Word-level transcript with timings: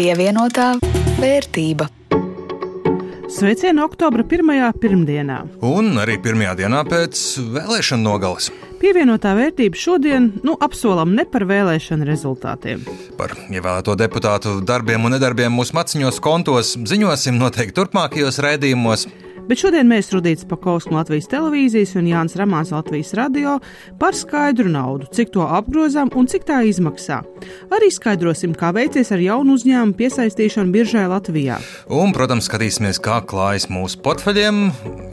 Pievienotā 0.00 0.78
vērtība. 1.20 1.84
Sveicienu 3.28 3.82
oktobra 3.84 4.24
pirmajā 4.24 4.70
pirmdienā. 4.80 5.42
Un 5.60 5.90
arī 6.00 6.14
pirmajā 6.24 6.54
dienā 6.62 6.78
pēc 6.88 7.20
vēlēšana 7.52 8.00
nogales. 8.06 8.46
Pievienotā 8.80 9.34
vērtība 9.36 9.76
šodien 9.76 10.30
nu, 10.40 10.54
apsolam 10.64 11.12
ne 11.18 11.26
par 11.28 11.44
vēlēšanu 11.50 12.08
rezultātiem. 12.08 12.88
Par 13.20 13.36
ievēlēto 13.52 13.98
deputātu 14.00 14.56
darbiem 14.64 15.04
un 15.04 15.18
nedarbiem 15.18 15.52
mūsu 15.52 15.76
maciņos 15.76 16.22
kontos 16.24 16.78
ziņosim 16.80 17.36
noteikti 17.36 17.76
turpmākajos 17.76 18.40
raidījumos. 18.40 19.04
Bet 19.50 19.58
šodien 19.64 19.88
mēs 19.90 20.12
Rudīts 20.14 20.46
Pakaus 20.46 20.84
no 20.86 21.00
Latvijas 21.00 21.26
televīzijas 21.32 21.96
un 21.98 22.06
Jānis 22.06 22.36
Ramāns 22.38 22.70
Latvijas 22.70 23.10
radio 23.18 23.56
par 23.98 24.14
skaidru 24.14 24.70
naudu, 24.70 25.08
cik 25.10 25.32
to 25.34 25.42
apgrozām 25.42 26.12
un 26.14 26.28
cik 26.30 26.46
tā 26.46 26.60
izmaksā. 26.70 27.18
Arī 27.74 27.88
skaidrosim, 27.90 28.54
kā 28.54 28.70
veicies 28.76 29.10
ar 29.10 29.18
jaunu 29.18 29.58
uzņēmumu 29.58 29.98
piesaistīšanu 29.98 30.70
biržai 30.70 31.08
Latvijā. 31.10 31.58
Un, 31.90 32.14
protams, 32.14 32.46
skatīsimies, 32.46 33.02
kā 33.02 33.18
klājas 33.26 33.66
mūsu 33.74 33.98
portfeļiem, 34.06 34.62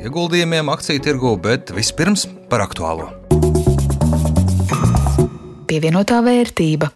ieguldījumiem, 0.05 0.69
akciju 0.69 1.01
tirgu, 1.09 1.33
bet 1.41 1.73
vispirms 1.73 2.29
par 2.53 2.67
aktuālo. 2.69 3.09
Pievienotā 5.65 6.21
vērtība. 6.21 6.93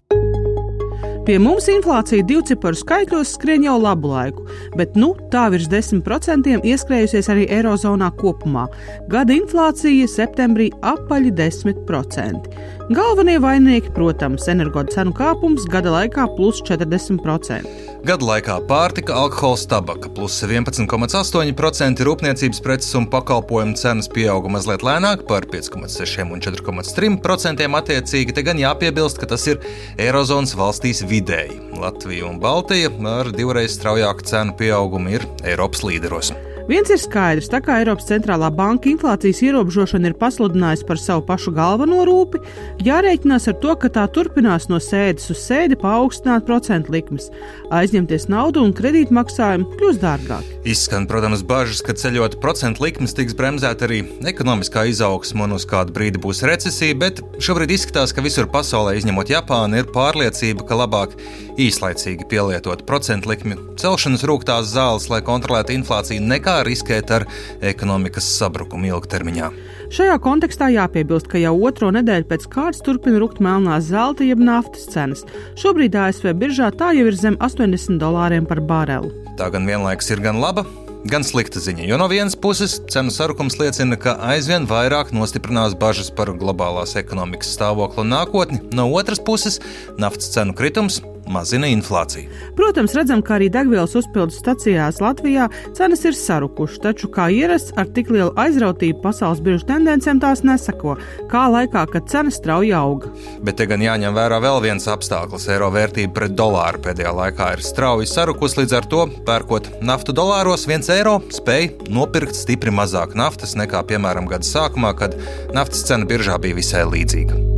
Pie 1.22 1.36
mums 1.38 1.68
inflācija 1.70 2.24
divu 2.26 2.42
ciparu 2.48 2.74
skaitļos 2.74 3.36
skrien 3.36 3.62
jau 3.62 3.76
labu 3.78 4.10
laiku, 4.10 4.42
bet 4.74 4.96
nu 4.98 5.12
tā 5.30 5.44
virs 5.54 5.68
10% 5.70 6.56
ieskrējusies 6.66 7.28
arī 7.30 7.44
Eirozonā 7.46 8.08
kopumā. 8.18 8.64
Gada 9.12 9.36
inflācija 9.36 10.08
septembrī 10.10 10.72
apaļi 10.82 11.30
10%. 11.38 12.50
Galvenie 12.92 13.38
vaininieki, 13.40 13.88
protams, 13.96 14.44
energotiskā 14.52 15.00
cenu 15.00 15.14
kāpums 15.16 15.64
gada 15.70 15.92
laikā 15.94 16.26
plus 16.36 16.58
40%. 16.66 17.64
Gada 18.04 18.26
laikā 18.26 18.56
pārtika, 18.68 19.14
alkohols, 19.16 19.62
tabaka 19.70 20.10
plus 20.12 20.36
11,8%, 20.44 22.02
rūpniecības 22.04 22.60
preces 22.64 22.92
un 22.98 23.06
pakalpojumu 23.08 23.78
cenas 23.80 24.10
pieauga 24.12 24.52
mazliet 24.52 24.84
lēnāk 24.84 25.24
par 25.30 25.48
5,6 25.48 26.26
un 26.26 26.44
4,3% 26.44 27.72
attiecīgi. 27.80 28.36
Te 28.36 28.44
gan 28.44 28.60
jāpiebilst, 28.60 29.22
ka 29.22 29.30
tas 29.30 29.48
ir 29.48 29.62
Eirozonas 29.96 30.56
valstīs 30.58 31.04
vidēji. 31.08 31.62
Latvija 31.80 32.28
un 32.28 32.42
Baltija 32.42 32.92
ar 33.16 33.32
divreiz 33.32 33.78
straujāku 33.78 34.28
cenu 34.28 34.58
pieaugumu 34.58 35.16
ir 35.16 35.30
Eiropas 35.46 35.86
līderos. 35.86 36.34
Viens 36.68 36.90
ir 36.94 36.98
skaidrs, 37.00 37.48
tā 37.50 37.58
kā 37.64 37.80
Eiropas 37.80 38.06
centrālā 38.06 38.46
banka 38.54 38.86
inflācijas 38.90 39.40
ierobežošanu 39.42 40.10
ir 40.10 40.14
pasludinājusi 40.20 40.86
par 40.86 41.00
savu 41.02 41.24
pašu 41.26 41.50
galveno 41.56 42.04
rūpi, 42.06 42.38
jārēķinās 42.86 43.48
ar 43.50 43.56
to, 43.64 43.74
ka 43.82 43.90
tā 43.96 44.04
turpinās 44.14 44.68
no 44.70 44.78
sēdes 44.78 45.32
uz 45.34 45.42
sēdi 45.42 45.78
paaugstināt 45.82 46.46
procentu 46.46 46.94
likmes, 46.94 47.32
aizņemties 47.74 48.28
naudu 48.30 48.62
un 48.62 48.74
kredītmaksājumu 48.78 49.74
kļūs 49.74 49.98
dārgāk. 50.04 50.54
Izskan, 50.62 51.08
protams, 51.10 51.40
bažas, 51.42 51.80
ka 51.82 51.90
ceļot 51.98 52.36
procentu 52.38 52.84
likmes 52.84 53.16
tiks 53.18 53.34
bremzēta 53.34 53.82
arī 53.88 53.96
ekonomiskā 54.30 54.84
izaugsme 54.92 55.42
un 55.42 55.56
uz 55.56 55.64
kādu 55.66 55.90
brīdi 55.96 56.20
būs 56.22 56.44
recesija, 56.46 56.94
bet 57.00 57.18
šobrīd 57.42 57.72
izskatās, 57.74 58.14
ka 58.14 58.22
visur 58.22 58.46
pasaulē, 58.46 58.94
izņemot 59.00 59.32
Japānu, 59.34 59.80
ir 59.80 59.90
pārliecība, 59.90 60.62
ka 60.68 60.78
labāk 60.78 61.16
īslaicīgi 61.58 62.28
pielietot 62.30 62.86
procentu 62.86 63.32
likmju 63.32 63.58
celšanas 63.82 64.22
rūktās 64.30 64.70
zāles, 64.70 65.08
lai 65.10 65.18
kontrolētu 65.26 65.74
inflāciju, 65.74 66.22
nekā 66.30 66.60
riskēt 66.68 67.10
ar 67.10 67.26
ekonomikas 67.58 68.30
sabrukumu 68.38 68.92
ilgtermiņā. 68.92 69.50
Šajā 69.92 70.14
kontekstā 70.24 70.70
jāpiebilst, 70.72 71.26
ka 71.28 71.42
jau 71.42 71.56
otro 71.66 71.90
nedēļu 71.92 72.24
pēc 72.30 72.46
kārtas 72.54 72.86
turpina 72.86 73.18
rukt 73.20 73.42
melnās 73.44 73.90
zelta 73.90 74.24
jeb 74.24 74.40
naftas 74.40 74.86
cenas. 74.94 75.26
Šobrīd 75.60 75.98
ASV 76.06 76.30
biržā 76.38 76.70
tā 76.72 76.94
jau 76.96 77.10
ir 77.10 77.18
zem 77.18 77.36
80 77.42 78.00
dolāriem 78.00 78.46
par 78.48 78.62
bareli. 78.64 79.12
Tā 79.36 79.50
gan 79.52 79.68
vienlaikus 79.68 80.10
ir 80.12 80.20
gan 80.24 80.40
laba, 80.52 80.66
gan 81.08 81.24
slikta 81.24 81.60
ziņa. 81.64 81.86
Jo 81.88 81.96
no 82.00 82.08
vienas 82.12 82.36
puses 82.36 82.76
cenu 82.92 83.12
sarukums 83.14 83.56
liecina, 83.60 83.96
ka 83.96 84.18
aizvien 84.32 84.66
vairāk 84.68 85.14
nostiprinās 85.16 85.76
bažas 85.80 86.12
par 86.12 86.34
globālās 86.36 86.92
ekonomikas 87.00 87.54
stāvokli 87.56 88.04
un 88.04 88.12
nākotni, 88.12 88.60
no 88.76 88.90
otras 88.92 89.22
puses 89.22 89.58
naftas 90.02 90.28
cenu 90.34 90.52
kritums 90.58 91.00
mazina 91.30 91.68
inflāciju. 91.70 92.30
Protams, 92.56 92.94
redzam, 92.96 93.22
ka 93.24 93.36
arī 93.38 93.48
degvielas 93.52 93.94
uzpildes 93.98 94.38
stacijās 94.42 95.00
Latvijā 95.02 95.48
cenas 95.76 96.04
ir 96.08 96.16
sarukušas, 96.16 96.80
taču, 96.82 97.10
kā 97.12 97.28
ierasts, 97.32 97.74
ar 97.78 97.88
tik 97.94 98.10
lielu 98.12 98.32
aizrautību 98.40 99.02
pasaules 99.04 99.42
biržu 99.44 99.66
tendencēm 99.70 100.20
tās 100.22 100.44
nesako, 100.46 100.96
kā 101.32 101.44
laikā, 101.52 101.84
kad 101.92 102.08
cenas 102.10 102.38
strauji 102.40 102.72
auga. 102.76 103.12
Bet 103.44 103.60
te 103.60 103.68
gan 103.70 103.84
jāņem 103.84 104.16
vērā 104.16 104.40
vēl 104.42 104.60
viens 104.66 104.88
apstākļus. 104.90 105.48
Eiro 105.52 105.70
vērtība 105.74 106.16
pret 106.16 106.36
dolāru 106.38 106.82
pēdējā 106.86 107.14
laikā 107.18 107.52
ir 107.56 107.64
strauji 107.66 108.10
sarukusi, 108.10 108.62
līdz 108.62 108.76
ar 108.78 108.90
to, 108.90 109.06
pērkot 109.28 109.70
naftu 109.84 110.16
dolāros, 110.16 110.66
viens 110.70 110.90
eiro 110.92 111.20
spēja 111.32 111.88
nopirkt 111.92 112.36
stipri 112.38 112.74
mazāk 112.74 113.16
naftas 113.18 113.56
nekā, 113.58 113.84
piemēram, 113.88 114.28
gada 114.30 114.46
sākumā, 114.46 114.94
kad 114.98 115.16
naftas 115.54 115.86
cena 115.88 116.08
biržā 116.08 116.38
bija 116.42 116.58
visai 116.58 116.86
līdzīga. 116.88 117.51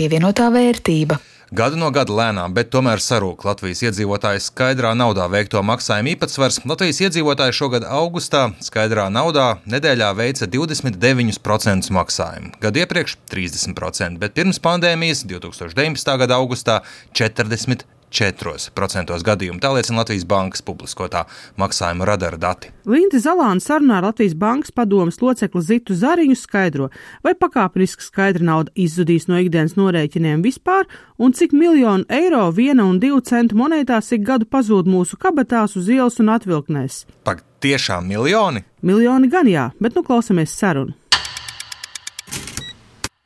Pievienotā 0.00 0.46
vērtība. 0.48 1.18
Gadu 1.52 1.76
no 1.76 1.90
gada 1.92 2.14
lēnām, 2.16 2.54
bet 2.56 2.70
tomēr 2.72 3.02
sarūk 3.04 3.42
Latvijas 3.44 3.82
iedzīvotāju 3.84 4.40
skaidrā 4.40 4.94
naudā 4.96 5.26
veikto 5.28 5.60
maksājumu 5.66 6.14
īpatsvars. 6.14 6.62
Latvijas 6.70 7.02
iedzīvotāji 7.04 7.56
šogad 7.58 7.84
augustā 7.84 8.46
skaidrā 8.64 9.10
naudā 9.12 9.58
nedēļā 9.68 10.08
veica 10.16 10.48
29% 10.48 11.92
maksājumu, 11.98 12.54
gadu 12.64 12.80
iepriekš 12.80 13.18
30%, 13.28 14.16
bet 14.22 14.38
pirms 14.40 14.62
pandēmijas 14.64 15.26
2019. 15.28 16.16
gada 16.24 16.40
augustā 16.40 16.80
40%. 17.12 17.84
4% 18.10 19.16
gadījumu. 19.26 19.60
Tā 19.62 19.70
liecina 19.74 20.02
Latvijas 20.02 20.26
Bankas 20.28 20.64
publiskotā 20.66 21.24
maksājuma 21.60 22.08
radara 22.08 22.38
dati. 22.40 22.72
Linda 22.90 23.20
Zalāna 23.22 23.62
sarunā 23.62 24.00
ar 24.00 24.08
Latvijas 24.10 24.34
Bankas 24.38 24.74
padomas 24.74 25.20
locekli 25.22 25.62
Zitu 25.62 25.94
Zariņu 25.94 26.36
skaidro, 26.38 26.90
vai 27.24 27.34
pakāpeniski 27.38 28.04
skaidra 28.04 28.46
nauda 28.46 28.74
izzudīs 28.74 29.28
no 29.30 29.38
ikdienas 29.40 29.76
norēķiniem 29.78 30.42
vispār, 30.46 30.88
un 31.18 31.34
cik 31.36 31.54
miljonu 31.56 32.08
eiro 32.08 32.48
viena 32.56 32.86
un 32.88 32.98
divu 33.02 33.20
centu 33.20 33.58
monētās 33.60 34.10
ik 34.16 34.26
gadu 34.26 34.48
pazūd 34.50 34.90
mūsu 34.90 35.18
kabatās 35.20 35.76
uz 35.78 35.90
ielas 35.90 36.18
un 36.22 36.32
atvilknēs. 36.34 37.04
Pak 37.24 37.44
tiešām 37.62 38.08
miljoni? 38.08 38.64
Miljoni 38.82 39.30
gan 39.30 39.48
jā, 39.50 39.70
bet 39.80 39.94
nu 39.94 40.04
klausamies 40.06 40.56
sarunu. 40.56 40.96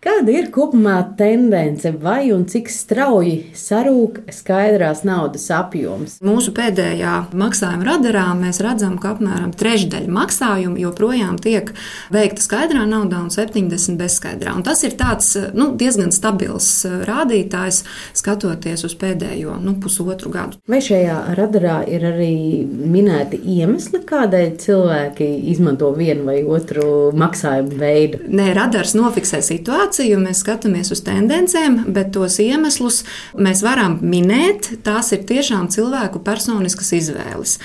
Kāda 0.05 0.35
ir 0.37 0.51
kopumā 0.53 0.99
tendence 1.17 1.89
vai 1.97 2.27
un 2.35 2.43
cik 2.45 2.67
strauji 2.69 3.39
sarūk 3.57 4.19
skaidrās 4.37 5.01
naudas 5.09 5.47
apjoms? 5.57 6.19
Mūsu 6.21 6.53
pēdējā 6.53 7.13
maksājuma 7.33 7.87
radarā 7.89 8.27
mēs 8.37 8.61
redzam, 8.61 8.99
ka 9.01 9.15
apmēram 9.15 9.55
trešdaļa 9.57 10.13
maksājumu 10.13 10.83
joprojām 10.83 11.39
tiek 11.41 11.73
veikta 12.13 12.45
skaidrā 12.45 12.83
naudā 12.91 13.23
un 13.25 13.31
70 13.33 13.97
bezskaidrā. 13.97 14.53
Un 14.53 14.67
tas 14.67 14.85
ir 14.85 14.93
tāds, 15.01 15.31
nu, 15.57 15.71
diezgan 15.81 16.13
stabils 16.13 16.69
rādītājs, 16.85 17.81
skatoties 18.13 18.85
uz 18.85 18.99
pēdējo 19.01 19.57
nu, 19.65 19.79
pusotru 19.81 20.35
gadu. 20.37 20.61
Vai 20.69 20.83
šajā 20.85 21.17
radarā 21.41 21.79
ir 21.89 22.05
arī 22.11 22.37
minēti 22.69 23.41
iemesli, 23.57 24.03
kādēļ 24.05 24.53
cilvēki 24.67 25.33
izmanto 25.55 25.95
vienu 25.97 26.29
vai 26.29 26.43
otru 26.45 27.09
maksājumu 27.17 27.81
veidu? 27.81 28.23
Nē, 28.29 28.53
radars 28.61 28.93
nofiksē 29.01 29.41
situāciju 29.41 29.94
situāciju, 29.95 30.19
mēs 30.23 30.43
skatāmies 30.43 30.91
uz 30.93 31.03
tendencēm, 31.05 31.85
bet 31.95 32.13
tos 32.15 32.39
iemeslus 32.43 33.05
mēs 33.39 33.63
varam 33.63 33.99
minēt. 34.03 34.83
Tās 34.85 35.13
ir 35.13 35.25
tiešām 35.25 35.69
cilvēku 35.71 36.23
personiskas 36.25 36.93
izvēles. 36.93 37.59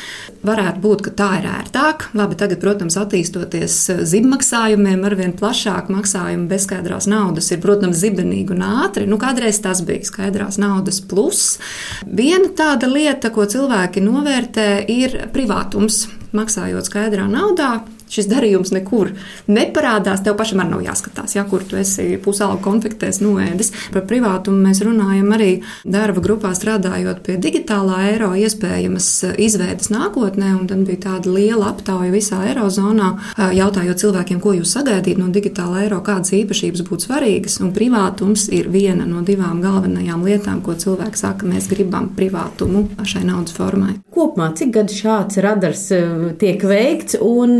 Varētu 0.45 0.79
būt, 0.83 1.01
ka 1.07 1.11
tā 1.11 1.29
ir 1.39 1.47
ērtāk. 1.49 2.09
Labi, 2.13 2.37
tagad, 2.37 2.59
protams, 2.61 2.97
attīstoties 2.99 4.05
zibmaksājumiem, 4.05 5.03
arvien 5.05 5.33
plašāk 5.33 5.89
maksājumi 5.89 6.47
bezskaidrās 6.49 7.09
naudas 7.09 7.49
ir, 7.51 7.61
protams, 7.63 7.99
zibenīgi 7.99 8.53
un 8.53 8.63
ātri. 8.85 9.07
Nu, 9.09 9.17
kādreiz 9.19 9.61
tas 9.63 9.81
bija 9.85 10.05
skaidrās 10.05 10.59
naudas 10.61 11.01
plus. 11.01 11.57
Viena 12.05 12.51
tāda 12.55 12.89
lieta, 12.89 13.33
ko 13.33 13.47
cilvēki 13.49 14.05
novērtē, 14.05 14.69
ir 14.89 15.23
privātums. 15.33 16.05
Maksājot 16.29 16.85
skaidrā 16.85 17.23
naudā, 17.25 17.79
šis 18.09 18.29
darījums 18.29 18.73
nekur 18.75 19.13
neparādās. 19.47 20.23
Tev 20.25 20.37
pašam 20.39 20.63
arī 20.63 20.73
nav 20.73 20.83
jāskatās, 20.85 21.35
ja, 21.37 21.45
kur 21.49 21.63
tu 21.67 21.77
esi 21.79 22.17
pusalgu 22.23 22.61
konfliktēs 22.65 23.21
noēdis. 23.23 23.71
Par 23.93 24.05
privātumu 24.09 24.61
mēs 24.67 24.83
runājam 24.85 25.29
arī 25.35 25.49
darba 25.85 26.23
grupā 26.25 26.51
strādājot 26.57 27.21
pie 27.25 27.37
digitālā 27.41 28.01
eiro 28.11 28.31
iespējamas 28.37 29.09
izveidas 29.39 29.91
nākotnē, 29.93 30.53
un 30.57 30.67
tad 30.69 30.83
bija 30.87 31.03
tāda 31.07 31.33
liela 31.33 31.69
aptauja 31.73 32.11
visā 32.13 32.41
eirozonā, 32.49 33.11
jautājot 33.55 34.03
cilvēkiem, 34.03 34.41
ko 34.43 34.55
jūs 34.57 34.73
sagaidīt 34.77 35.19
no 35.21 35.29
digitālā 35.33 35.85
eiro, 35.85 36.01
kādas 36.05 36.33
īpašības 36.37 36.85
būtu 36.89 37.09
svarīgas, 37.09 37.59
un 37.63 37.73
privātums 37.75 38.47
ir 38.55 38.69
viena 38.73 39.07
no 39.07 39.23
divām 39.25 39.61
galvenajām 39.63 40.25
lietām, 40.25 40.61
ko 40.65 40.75
cilvēki 40.79 41.21
saka, 41.21 41.47
mēs 41.49 41.69
gribam 41.71 42.09
privātumu 42.17 42.87
šai 43.05 43.25
naudas 43.27 43.55
formai. 43.57 43.97
Kopumā, 44.13 44.51
cik 44.57 44.73
gadu 44.75 44.95
šāds 44.95 45.39
radars 45.43 45.85
tiek 46.41 46.63
veikts 46.65 47.19
un 47.23 47.59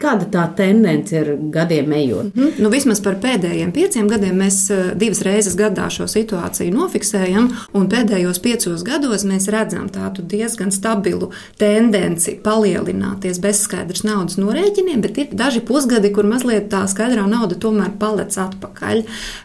Kāda 0.00 0.26
tā 0.32 0.44
tendence 0.58 1.14
ir 1.16 1.32
gadiem 1.52 1.92
ejot? 1.96 2.30
Mm, 2.34 2.56
nu, 2.62 2.70
vismaz 2.72 3.00
par 3.04 3.18
pēdējiem 3.22 3.72
pieciem 3.74 4.08
gadiem 4.10 4.38
mēs 4.40 4.58
eh, 4.74 4.82
divas 4.98 5.22
reizes 5.26 5.56
gadā 5.58 5.88
šo 5.92 6.06
situāciju 6.10 6.74
nofiksējam, 6.74 7.48
un 7.76 7.88
pēdējos 7.92 8.40
piecos 8.44 8.84
gados 8.86 9.24
mēs 9.28 9.48
redzam 9.52 9.88
tādu 9.92 10.24
diezgan 10.26 10.72
stabilu 10.74 11.30
tendenci 11.60 12.36
palielināties 12.44 13.40
bezskaidras 13.42 14.04
naudas 14.06 14.38
norēķiniem, 14.40 15.02
bet 15.04 15.20
ir 15.22 15.34
daži 15.36 15.62
pusgadi, 15.66 16.12
kur 16.14 16.28
mazliet 16.28 16.68
tā 16.72 16.84
skaidrā 16.90 17.26
nauda 17.30 17.58
tomēr 17.60 17.94
palec 18.00 18.36
atpakaļ. 18.46 19.02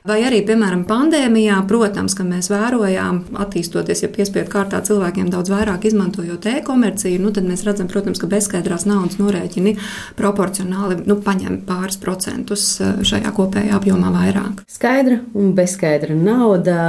Vai 0.07 0.19
arī, 0.27 0.41
piemēram, 0.47 0.85
pandēmijā, 0.89 1.59
protams, 1.69 2.15
ka 2.17 2.25
mēs 2.27 2.51
vērojām, 2.51 3.23
attīstoties, 3.41 4.05
ja 4.05 4.11
piespiedu 4.13 4.51
kārtā 4.51 4.81
cilvēkiem 4.85 5.31
daudz 5.33 5.51
vairāk 5.53 5.87
izmantojot 5.89 6.47
e-komerciju, 6.55 7.21
nu, 7.23 7.33
tad 7.35 7.47
mēs 7.49 7.65
redzam, 7.67 7.89
protams, 7.91 8.21
ka 8.21 8.29
bezskaidrās 8.31 8.87
naudas 8.89 9.19
norēķini 9.21 9.75
proporcionāli 10.19 11.01
nu, 11.05 11.17
paņem 11.23 11.61
pāris 11.67 11.99
procentus 12.01 12.65
eh, 12.81 13.01
šajā 13.07 13.33
kopējā 13.35 13.77
apjomā 13.77 14.11
vairāk. 14.15 14.63
Skaidra 14.71 15.21
un 15.37 15.53
bezskaidra 15.57 16.15
nauda, 16.17 16.81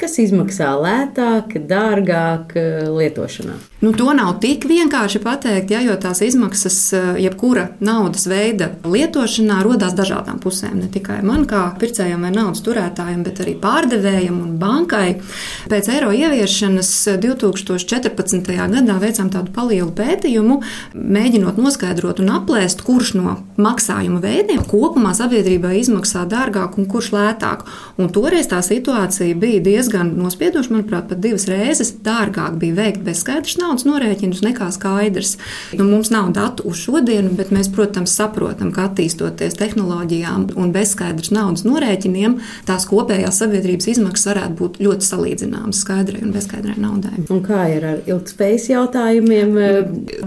kas 0.00 0.18
izmaksā 0.22 0.72
lētāk, 0.80 1.58
dārgāk 1.70 2.56
eh, 2.60 2.82
lietošanā. 2.90 3.58
Nu, 3.84 3.90
to 3.92 4.06
nav 4.16 4.38
tik 4.40 4.62
vienkārši 4.64 5.20
pateikt, 5.20 5.68
ja, 5.74 5.82
jo 5.84 5.92
tās 6.00 6.22
izmaksas, 6.24 6.76
eh, 6.96 7.08
jebkura 7.20 7.66
naudas 7.84 8.22
veida 8.24 8.70
lietošanā, 8.80 9.58
rodas 9.60 9.92
dažādām 9.92 10.38
pusēm. 10.40 10.78
Ne 10.80 10.88
tikai 10.88 11.18
man, 11.22 11.44
kā 11.44 11.66
pircējam 11.76 12.24
vai 12.24 12.30
naudas 12.32 12.62
turētājam, 12.64 13.20
bet 13.26 13.42
arī 13.44 13.52
pārdevējam 13.60 14.38
un 14.40 14.54
bankai. 14.58 15.20
Pēc 15.68 15.90
eiro 15.92 16.14
ieviešanas 16.16 16.92
2014. 17.20 18.56
gadā 18.72 18.96
veicām 19.02 19.28
tādu 19.28 19.52
palielu 19.52 19.90
pētījumu, 19.92 20.62
mēģinot 20.94 21.60
noskaidrot 21.60 22.24
un 22.24 22.32
aplēst, 22.38 22.86
kurš 22.88 23.12
no 23.20 23.36
maksājuma 23.58 24.22
veidiem 24.24 24.64
kopumā 24.64 25.12
sabiedrībai 25.12 25.74
izmaksā 25.82 26.24
dārgāk 26.24 26.78
un 26.78 26.86
kurš 26.86 27.12
lētāk. 27.12 27.68
Un 27.98 28.08
toreiz 28.08 28.48
tā 28.48 28.62
situācija 28.64 29.36
bija 29.36 29.60
diezgan 29.60 30.16
nospiedoša, 30.16 30.72
manuprāt, 30.72 31.10
pat 31.12 31.20
divas 31.20 31.44
reizes 31.52 31.92
dārgāk 32.00 32.56
bija 32.56 32.80
veikt 32.80 33.04
bez 33.04 33.20
skaidrs 33.20 33.58
naudas 33.58 33.73
norēķinus 33.82 34.44
nekā 34.46 34.70
skaidrs. 34.74 35.34
Nu, 35.74 35.88
mums 35.88 36.12
nav 36.14 36.30
datu 36.36 36.68
uz 36.70 36.78
šodienu, 36.84 37.32
bet 37.34 37.50
mēs, 37.54 37.66
protams, 37.74 38.14
saprotam, 38.14 38.70
ka 38.74 38.86
attīstoties 38.86 39.58
tehnoloģijām 39.58 40.46
un 40.54 40.70
bezskaidrs 40.74 41.32
naudas 41.34 41.66
norēķiniem, 41.66 42.38
tās 42.68 42.86
kopējās 42.86 43.42
sabiedrības 43.42 43.90
izmaksas 43.96 44.30
varētu 44.30 44.58
būt 44.60 44.80
ļoti 44.84 45.08
salīdzināmas 45.08 45.82
skaidrai 45.82 46.22
un 46.22 46.34
bezskaidrai 46.36 46.76
naudai. 46.78 47.24
Un 47.32 47.42
kā 47.44 47.64
ir 47.74 47.88
ar 47.88 48.02
ilgspējas 48.06 48.68
jautājumiem? 48.70 49.58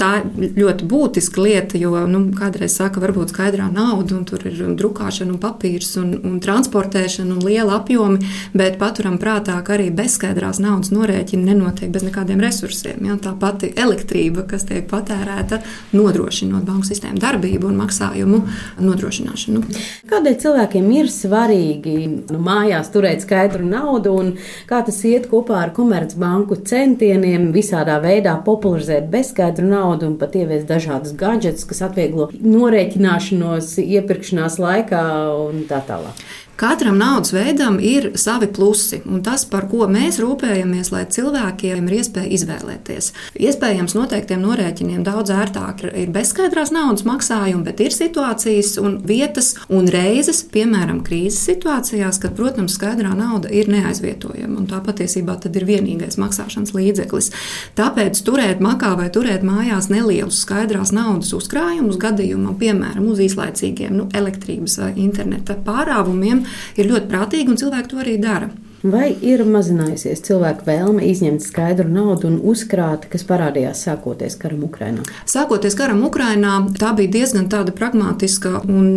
Tā 0.01 0.11
ir 0.43 0.57
ļoti 0.57 0.89
būtiska 0.89 1.43
lieta, 1.43 1.79
jo 1.79 1.93
nu, 2.09 2.25
kādreiz 2.37 2.75
saka, 2.77 3.01
varbūt 3.03 3.33
skaidrā 3.33 3.69
nauda, 3.71 4.17
un 4.17 4.25
tur 4.27 4.43
ir 4.49 4.59
drukāšana, 4.77 5.35
un 5.35 5.41
papīrs, 5.41 5.93
un, 6.01 6.13
un 6.27 6.39
transportēšana, 6.43 7.37
un 7.37 7.45
liela 7.45 7.77
apjomi, 7.79 8.25
bet 8.57 8.79
paturam 8.81 9.19
prātā, 9.21 9.57
ka 9.65 9.77
arī 9.77 9.89
bezskaidrās 9.95 10.61
naudas 10.63 10.91
norēķina 10.95 11.51
nenotiek 11.51 11.91
bez 11.93 12.05
nekādiem 12.07 12.41
resursiem. 12.43 13.05
Ja? 13.07 13.17
Tā 13.21 13.33
pati 13.39 13.71
elektrība, 13.77 14.45
kas 14.49 14.65
tiek 14.67 14.87
patērēta, 14.89 15.61
nodrošinot 15.95 16.65
banku 16.67 16.87
sistēmu 16.87 17.21
darbību 17.21 17.69
un 17.69 17.77
maksājumu 17.81 18.41
nodrošināšanu. 18.83 19.63
Kādēļ 20.09 20.37
cilvēkiem 20.43 20.89
ir 20.97 21.11
svarīgi 21.11 21.95
nu, 22.07 22.39
mājās 22.43 22.91
turēt 22.93 23.25
skaidru 23.25 23.67
naudu, 23.67 24.15
un 24.17 24.33
kā 24.69 24.81
tas 24.87 24.99
iet 25.07 25.29
kopā 25.31 25.61
ar 25.65 25.73
komercbanku 25.75 26.59
centieniem 26.67 27.51
visādā 27.55 27.99
veidā 28.03 28.37
popularizēt 28.45 29.09
bezskaidru 29.13 29.67
naudu 29.67 30.11
un 30.11 30.17
pat 30.21 30.35
ieviest 30.39 30.69
dažādus 30.69 31.15
gadgetus, 31.19 31.67
kas 31.69 31.83
atvieglo 31.89 32.29
norēķināšanos 32.33 33.77
iepirkšanās 33.83 34.59
laikā 34.63 35.05
un 35.47 35.65
tā 35.69 35.81
tālāk? 35.87 36.27
Katram 36.57 36.97
naudas 36.97 37.29
veidam 37.33 37.75
ir 37.77 38.07
savi 38.17 38.47
plusi, 38.49 38.97
un 39.05 39.19
tas, 39.21 39.43
par 39.45 39.67
ko 39.69 39.85
mēs 39.93 40.15
rūpējamies, 40.17 40.87
lai 40.89 41.03
cilvēkiem 41.13 41.85
ir 41.85 41.95
iespēja 41.99 42.31
izvēlēties. 42.33 43.11
Iespējams, 43.37 43.93
noteiktiem 43.93 44.41
norēķiniem 44.41 45.03
daudz 45.05 45.29
ērtāk 45.35 45.83
ir 45.91 46.09
bezskaidrās 46.15 46.71
naudas 46.73 47.05
maksājumi, 47.05 47.61
bet 47.67 47.83
ir 47.85 47.93
situācijas 47.93 48.71
un 48.81 48.95
vietas 49.05 49.51
un 49.69 49.85
reizes, 49.93 50.39
piemēram, 50.49 51.03
krīzes 51.05 51.43
situācijās, 51.45 52.17
kad, 52.23 52.33
protams, 52.39 52.73
skaidrā 52.79 53.13
nauda 53.13 53.53
ir 53.53 53.69
neaizvietojama, 53.69 54.57
un 54.57 54.65
tā 54.71 54.81
patiesībā 54.81 55.37
ir 55.51 55.67
vienīgais 55.69 56.17
maksāšanas 56.17 56.73
līdzeklis. 56.73 57.29
Tāpēc 57.77 58.23
turēt 58.25 58.65
makā 58.65 58.95
vai 58.97 59.11
turēt 59.13 59.45
mājās 59.45 59.91
nelielus 59.93 60.41
skaidrās 60.41 60.89
naudas 60.89 61.35
uzkrājumus 61.37 62.01
gadījumam, 62.01 62.57
piemēram, 62.57 63.05
uz 63.13 63.21
īslaicīgiem 63.29 63.93
nu, 64.01 64.09
elektrības 64.17 64.79
vai 64.81 64.91
interneta 65.05 65.53
pārāvumiem, 65.61 66.46
ir 66.77 66.89
ļoti 66.91 67.11
prātīgi, 67.11 67.53
un 67.53 67.61
cilvēki 67.63 67.93
to 67.93 68.01
arī 68.03 68.17
dara. 68.21 68.49
Vai 68.85 69.07
ir 69.25 69.41
mazinājusies 69.41 70.19
cilvēku 70.27 70.67
vēlme 70.67 71.01
izņemt 71.09 71.41
skaidru 71.41 71.89
naudu 71.89 72.29
un 72.29 72.35
uzkrāt, 72.45 73.07
kas 73.09 73.23
parādījās 73.25 73.81
sākoties 73.87 74.35
karam 74.37 74.61
Ukrajinā? 74.67 75.01
Sākoties 75.25 75.73
karam 75.77 76.03
Ukrajinā, 76.05 76.59
tā 76.77 76.91
bija 76.97 77.09
diezgan 77.15 77.47
tāda 77.49 77.73
pragmatiska 77.75 78.61
un, 78.69 78.91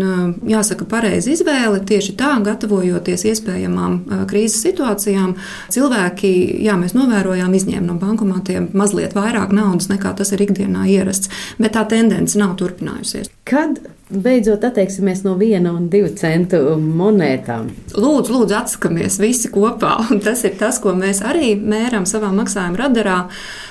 jāsaka, 0.51 0.85
pareiza 0.91 1.33
izvēle. 1.33 1.81
Tieši 1.89 2.13
tā, 2.21 2.35
gatavojoties 2.45 3.25
iespējamām 3.33 4.27
krīzes 4.31 4.61
situācijām, 4.67 5.33
cilvēki, 5.73 6.35
jā, 6.67 6.77
mēs 6.81 6.93
novērojām, 6.99 7.57
izņēma 7.57 7.87
no 7.87 7.97
bankomatiem 8.03 8.69
mazliet 8.77 9.17
vairāk 9.17 9.55
naudas 9.57 9.89
nekā 9.89 10.13
tas 10.19 10.35
ir 10.37 10.45
ikdienā 10.45 10.85
ierasts, 10.93 11.33
bet 11.57 11.73
tā 11.79 11.87
tendence 11.89 12.37
nav 12.39 12.53
turpinājusies. 12.61 13.33
Kad 13.49 13.81
beidzot 14.11 14.65
atteiksimies 14.65 15.23
no 15.25 15.35
viena 15.39 15.73
un 15.75 15.89
divu 15.91 16.11
centu 16.19 16.59
monētām. 16.81 17.69
Lūdzu, 17.95 18.35
lūdzu 18.35 18.57
atsakamies 18.59 19.19
visi 19.23 19.51
kopā. 19.53 19.97
Un 20.11 20.21
tas 20.25 20.43
ir 20.47 20.57
tas, 20.59 20.81
ko 20.83 20.93
mēs 20.99 21.23
arī 21.27 21.53
mēram 21.55 22.07
savā 22.09 22.31
maksājuma 22.35 22.81
radarā, 22.81 23.19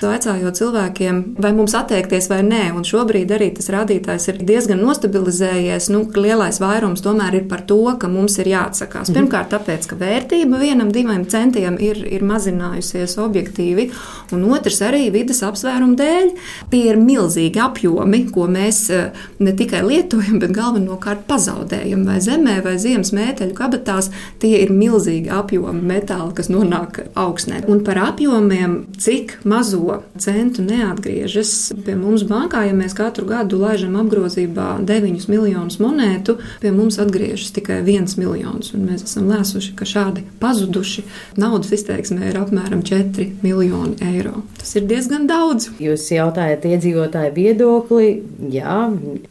vaicājot 0.04 0.60
cilvēkiem, 0.60 1.22
vai 1.44 1.52
mums 1.58 1.76
atteikties 1.78 2.30
vai 2.32 2.42
nē. 2.48 2.62
Un 2.76 2.88
šobrīd 2.88 3.34
arī 3.36 3.52
tas 3.58 3.70
rādītājs 3.74 4.30
ir 4.32 4.42
diezgan 4.48 4.82
nostabilizējies. 4.84 5.90
Nu, 5.94 6.06
lielais 6.16 6.62
vairums 6.64 7.04
tomēr 7.06 7.42
ir 7.42 7.48
par 7.52 7.66
to, 7.70 7.82
ka 8.00 8.12
mums 8.12 8.40
ir 8.40 8.52
jāatsakās. 8.54 9.10
Mhm. 9.10 9.18
Pirmkārt, 9.20 9.52
tāpēc, 9.56 9.90
ka 9.90 10.00
vērtība 10.00 10.62
vienam, 10.62 10.94
diviem 10.96 11.26
centiem 11.30 11.80
ir, 11.84 12.02
ir 12.08 12.26
mazinājusies 12.28 13.18
objektīvi, 13.20 13.90
un 14.36 14.48
otrs 14.54 14.82
arī 14.86 15.10
vidas 15.14 15.44
apsvērumu 15.46 15.98
dēļ. 16.00 16.32
Tie 16.72 16.84
ir 16.92 17.00
milzīgi 17.02 17.60
apjomi, 17.64 18.24
ko 18.34 18.48
mēs 18.52 18.82
eh, 18.94 19.26
ne 19.44 19.56
tikai 19.58 19.82
lietojam, 19.86 20.29
bet 20.42 20.54
galvenokārt 20.56 21.26
pazaudējam 21.30 22.06
vai 22.08 22.20
zemē, 22.24 22.60
vai 22.66 22.76
ziemas 22.82 23.12
mēteļu 23.16 23.56
kabatās. 23.58 24.10
Tie 24.42 24.56
ir 24.62 24.72
milzīgi 24.74 25.32
apjomi 25.34 25.82
metāli, 25.90 26.34
kas 26.38 26.50
nonāk 26.52 27.02
augsnē. 27.20 27.64
Un 27.70 27.84
par 27.88 28.00
apjomiem, 28.10 28.78
cik 29.00 29.40
mazo 29.50 30.02
centu 30.20 30.64
neatgriežas 30.66 31.54
pie 31.86 31.96
mums 32.00 32.26
bankā, 32.30 32.66
ja 32.68 32.76
mēs 32.78 32.96
katru 32.98 33.28
gadu 33.30 33.60
laižam 33.62 33.98
apgrozībā 34.00 34.70
9 34.88 35.30
miljonus 35.32 35.80
monētu, 35.82 36.38
pie 36.64 36.74
mums 36.76 37.00
atgriežas 37.02 37.54
tikai 37.56 37.82
1 37.84 38.18
miljons. 38.20 38.74
Un 38.76 38.86
mēs 38.90 39.06
esam 39.08 39.30
lēsuši, 39.32 39.74
ka 39.80 39.88
šādi 39.90 40.26
pazuduši 40.42 41.06
naudas 41.40 41.74
izteiksmē 41.76 42.32
ir 42.32 42.42
apmēram 42.42 42.84
4 42.86 43.30
miljoni 43.46 43.98
eiro. 44.14 44.44
Tas 44.60 44.76
ir 44.80 44.88
diezgan 44.90 45.28
daudz. 45.30 45.70
Jūs 45.82 46.10
jautājat 46.14 46.68
iedzīvotāju 46.70 47.36
viedokli, 47.36 48.10
jā, 48.54 48.82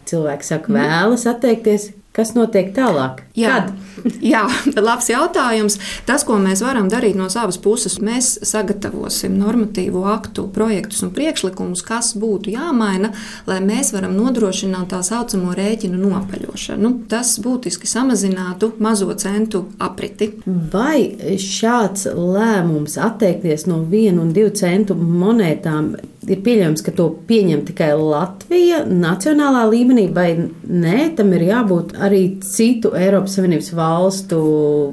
cilvēki 0.08 0.48
saka, 0.48 0.72
mm 0.72 0.87
vēlas 0.88 1.28
atteikties, 1.30 1.90
kas 2.18 2.32
notiek 2.34 2.72
tālāk? 2.74 3.22
Jā, 3.38 3.60
jā, 4.32 4.42
labs 4.74 5.08
jautājums. 5.10 5.78
Tas, 6.08 6.24
ko 6.26 6.38
mēs 6.42 6.64
varam 6.64 6.88
darīt 6.90 7.14
no 7.18 7.28
savas 7.30 7.60
puses, 7.62 7.98
mēs 8.02 8.32
sagatavosim 8.48 9.36
normatīvo 9.38 10.02
aktu 10.10 10.48
projektus 10.54 11.04
un 11.06 11.12
priekšlikumus, 11.14 11.84
kas 11.86 12.12
būtu 12.18 12.54
jāmaina, 12.56 13.12
lai 13.46 13.60
mēs 13.64 13.92
varam 13.94 14.16
nodrošināt 14.18 14.90
tā 14.92 15.02
saucamo 15.06 15.54
rēķinu 15.58 16.00
nopaļošanu. 16.02 16.92
Tas 17.10 17.36
būtiski 17.44 17.90
samazinātu 17.90 18.72
mazo 18.82 19.14
centu 19.18 19.68
apriti. 19.82 20.32
Vai 20.46 21.36
šāds 21.38 22.08
lēmums 22.18 22.98
atteikties 23.02 23.68
no 23.70 23.84
vienu 23.86 24.26
un 24.26 24.34
divu 24.34 24.50
centu 24.58 24.98
monētām 24.98 25.94
ir 26.32 26.40
pieļaujams, 26.44 26.84
ka 26.86 26.94
to 26.96 27.08
pieņem 27.28 27.64
tikai 27.68 27.92
Latvija 27.98 28.84
nacionālā 28.88 29.66
līmenī, 29.72 30.08
vai 30.14 30.30
nē, 30.38 31.12
tam 31.18 31.32
ir 31.36 31.48
jābūt 31.48 31.96
arī 32.04 32.22
citu 32.44 32.94
Eiropas 32.98 33.38
Savienības 33.38 33.72
valstu 33.76 34.40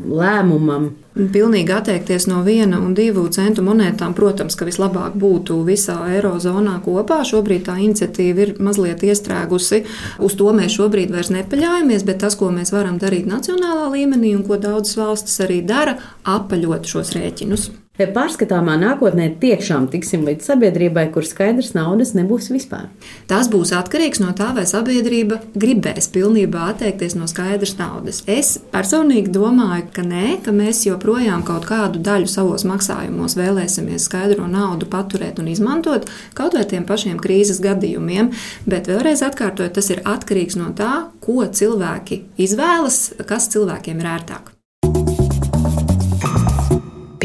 lēmumam? 0.06 0.94
Pilnīgi 1.16 1.72
atteikties 1.72 2.26
no 2.28 2.42
viena 2.44 2.82
un 2.84 2.92
divu 2.96 3.24
centu 3.32 3.64
monētām, 3.64 4.12
protams, 4.18 4.58
ka 4.60 4.68
vislabāk 4.68 5.16
būtu 5.16 5.62
visā 5.64 5.96
eirozonā 6.12 6.76
kopā. 6.84 7.22
Šobrīd 7.24 7.64
tā 7.70 7.78
iniciatīva 7.86 8.44
ir 8.44 8.52
mazliet 8.60 9.06
iestrēgusi. 9.08 9.86
Uz 10.20 10.36
to 10.36 10.52
mēs 10.58 10.76
šobrīd 10.76 11.16
vairs 11.16 11.32
nepaļaujamies, 11.32 12.04
bet 12.04 12.20
tas, 12.26 12.36
ko 12.36 12.52
mēs 12.52 12.76
varam 12.76 13.00
darīt 13.00 13.32
nacionālā 13.32 13.88
līmenī 13.96 14.36
un 14.36 14.44
ko 14.44 14.60
daudzas 14.60 15.00
valstis 15.00 15.40
arī 15.48 15.64
dara, 15.64 15.96
apaļot 16.36 16.92
šos 16.92 17.16
rēķinus. 17.16 17.72
Pārskatāmā 17.96 18.74
nākotnē 18.76 19.30
tiešām 19.40 19.86
tiksim 19.88 20.26
līdz 20.28 20.50
sabiedrībai, 20.50 21.06
kur 21.16 21.24
skaidrs 21.24 21.72
naudas 21.78 22.12
nebūs 22.18 22.50
vispār. 22.52 22.90
Tas 23.30 23.48
būs 23.52 23.72
atkarīgs 23.78 24.20
no 24.20 24.34
tā, 24.36 24.50
vai 24.58 24.66
sabiedrība 24.68 25.38
gribēs 25.56 26.10
pilnībā 26.12 26.66
atteikties 26.74 27.16
no 27.16 27.28
skaidras 27.32 27.78
naudas. 27.80 28.20
Es 28.28 28.58
personīgi 28.74 29.32
domāju, 29.32 29.86
ka 29.96 30.04
nē, 30.04 30.42
ka 30.44 30.52
mēs 30.56 30.84
joprojām 30.90 31.46
kaut 31.48 31.70
kādu 31.70 32.02
daļu 32.04 32.28
savos 32.32 32.68
maksājumos 32.68 33.38
vēlēsimies 33.40 34.10
skaidro 34.10 34.50
naudu 34.52 34.90
paturēt 34.92 35.40
un 35.40 35.48
izmantot 35.54 36.10
kaut 36.36 36.60
vai 36.60 36.66
tiem 36.68 36.84
pašiem 36.90 37.16
krīzes 37.24 37.64
gadījumiem. 37.64 38.34
Bet 38.68 38.92
vēlreiz 38.92 39.24
atkārtoju, 39.24 39.72
tas 39.80 39.94
ir 39.96 40.04
atkarīgs 40.04 40.60
no 40.60 40.74
tā, 40.76 41.08
ko 41.24 41.48
cilvēki 41.48 42.26
izvēlas, 42.44 43.06
kas 43.24 43.48
cilvēkiem 43.56 44.04
ir 44.04 44.12
ērtāk 44.18 44.55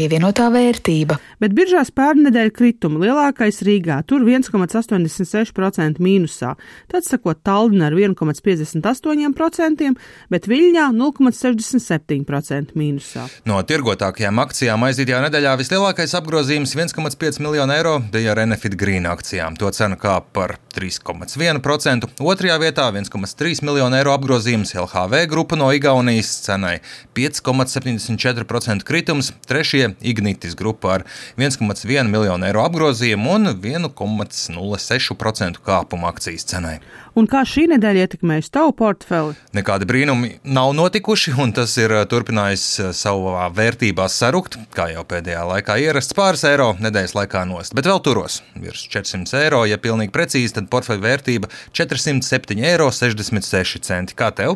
pievienotā 0.01 0.47
vērtība. 0.53 1.17
Bet 1.41 1.53
biržās 1.57 1.91
pērnedēļ 1.93 2.49
kritumi 2.55 3.03
lielākais 3.03 3.61
Rīgā- 3.65 3.99
tur 4.09 4.23
1,86% 4.25 6.01
mīnusā, 6.01 6.55
tad 6.89 7.05
sakot 7.05 7.41
Tallinā 7.45 7.91
ar 7.91 7.93
1,58%, 7.93 9.93
bet 10.29 10.47
Viļņā 10.49 10.87
0,67% 10.95 12.73
mīnusā. 12.73 13.27
No 13.45 13.61
tirgotākajām 13.61 14.41
akcijām 14.41 14.87
aizdītajā 14.89 15.21
nedēļā 15.27 15.53
vislielākais 15.61 16.15
apgrozījums 16.17 16.75
1,5 16.75 17.39
miljonu 17.39 17.73
eiro 17.73 18.01
bija 18.11 18.31
ar 18.31 18.43
Enefit 18.45 18.77
Green 18.77 19.05
akcijām. 19.05 19.57
To 19.57 19.69
cena 19.71 19.95
kāpa 19.95 20.25
par 20.33 20.57
3,1%, 20.73 22.09
otrajā 22.19 22.57
vietā 22.59 22.89
1,3 22.91 23.61
miljonu 23.61 23.97
eiro 23.97 24.17
apgrozījums 24.17 24.73
LHV 24.73 25.27
grupa 25.27 25.55
no 25.55 25.71
Igaunijas 25.71 26.41
cenai 26.45 26.79
5,74% 27.13 28.83
kritums, 28.83 29.33
trešie 29.47 29.90
Ignitis 30.01 30.55
grupa 30.57 30.95
ar 30.97 31.03
1,1 31.37 32.09
miljonu 32.11 32.45
eiro 32.47 32.63
apgrozījumu 32.65 33.35
un 33.35 33.51
1,06% 33.53 35.61
kāpumu 35.65 36.07
akcijas 36.09 36.45
cenai. 36.49 36.79
Un 37.17 37.27
kā 37.27 37.41
šī 37.47 37.65
nedēļa 37.73 37.99
ietekmēs 38.05 38.51
tavu 38.55 38.71
portfeli? 38.79 39.33
Nekādi 39.57 39.87
brīnumi 39.89 40.29
nav 40.47 40.71
notikuši, 40.77 41.31
un 41.43 41.51
tas 41.55 41.71
ir 41.81 41.91
turpinājis 42.11 42.65
savā 42.95 43.49
vērtībā 43.51 44.05
sarukt, 44.07 44.55
kā 44.75 44.85
jau 44.93 45.03
pēdējā 45.07 45.43
laikā 45.49 45.73
ierasts 45.83 46.15
pāris 46.15 46.45
eiro 46.47 46.69
nedēļas 46.79 47.17
laikā 47.19 47.43
nost. 47.49 47.75
Bet 47.75 47.89
vēl 47.91 47.99
turos 48.05 48.39
virs 48.55 48.87
400 48.87 49.43
eiro, 49.43 49.65
ja 49.67 49.77
pilnīgi 49.81 50.15
precīzi, 50.15 50.55
tad 50.55 50.71
portfeļa 50.71 51.03
vērtība 51.03 51.51
407,66 51.75 52.63
eiro. 52.63 52.91
Kā 54.15 54.31
tev? 54.35 54.55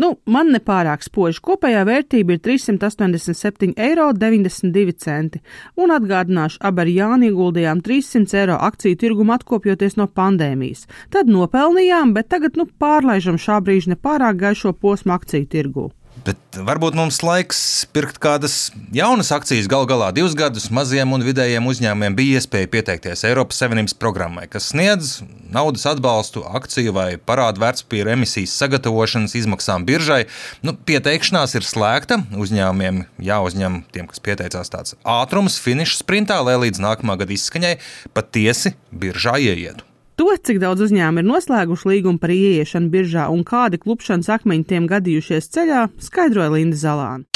Nu, 0.00 0.16
man 0.26 0.50
nepārāk 0.50 1.04
spoži. 1.06 1.38
Kopējā 1.44 1.84
vērtība 1.86 2.34
ir 2.34 2.40
387,92 2.42 3.74
eiro, 3.86 5.40
un 5.78 5.94
atgādināšu, 5.94 6.58
abi 6.66 6.80
ar 6.82 6.90
Jāni 6.90 7.30
ieguldījām 7.30 7.78
300 7.86 8.40
eiro 8.42 8.56
akciju 8.68 8.98
tirgumu 8.98 9.32
atkopjoties 9.36 9.94
no 10.00 10.06
pandēmijas. 10.10 10.86
Tad 11.14 11.30
nopelnījām, 11.30 12.14
bet 12.16 12.26
tagad 12.34 12.52
nu, 12.58 12.64
pārlaižam 12.66 13.38
šā 13.38 13.60
brīža 13.62 13.94
nepārāk 13.94 14.34
gaišo 14.42 14.74
posmu 14.74 15.14
akciju 15.14 15.46
tirgu. 15.50 15.86
Bet 16.24 16.56
varbūt 16.56 16.94
mums 16.96 17.18
laiks 17.20 17.58
pirkt 17.92 18.16
kādas 18.22 18.70
jaunas 18.96 19.28
akcijas. 19.34 19.68
Galu 19.68 19.84
galā 19.90 20.08
divus 20.16 20.32
gadus 20.38 20.70
maziem 20.72 21.12
un 21.12 21.24
vidējiem 21.26 21.68
uzņēmumiem 21.68 22.16
bija 22.16 22.40
iespēja 22.40 22.70
pieteikties 22.72 23.26
Eiropas 23.28 23.60
Savienības 23.60 23.96
programmai, 24.00 24.46
kas 24.48 24.70
sniedz 24.72 25.18
naudas 25.52 25.84
atbalstu 25.90 26.46
akciju 26.48 26.96
vai 26.96 27.08
parādu 27.20 27.60
vērtspapīra 27.60 28.16
emisijas 28.16 28.56
sagatavošanas 28.56 29.36
izmaksām 29.36 29.84
biržai. 29.84 30.22
Nu, 30.64 30.72
pieteikšanās 30.72 31.58
ir 31.58 31.68
slēgta. 31.68 32.22
Uzņēmumiem 32.40 33.04
jāuzņem 33.28 33.82
tiem, 33.92 34.08
kas 34.08 34.24
pieteicās 34.24 34.72
tāds 34.72 34.96
ātrums 35.04 35.60
finiša 35.60 36.00
sprintā, 36.00 36.40
lai 36.40 36.56
līdz 36.64 36.80
nākamā 36.88 37.20
gada 37.20 37.36
izskaņai 37.36 37.76
patiesi 38.16 38.78
biržā 38.88 39.36
ieietu. 39.44 39.84
To, 40.14 40.28
cik 40.46 40.60
daudz 40.62 40.84
uzņēmumu 40.84 41.24
ir 41.24 41.26
noslēguši 41.26 41.88
līgumu 41.90 42.20
par 42.22 42.30
ieiešanu 42.30 42.90
biržā 42.92 43.26
un 43.34 43.40
kādi 43.46 43.80
klupšanas 43.82 44.30
akmeņi 44.36 44.66
tiem 44.70 44.84
gadījušies 44.90 45.50
ceļā, 45.56 45.88
skaidroja 45.98 46.52
Linda 46.54 46.78
Zalāna. 46.78 47.26